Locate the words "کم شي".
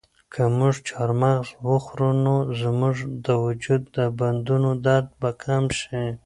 5.43-6.03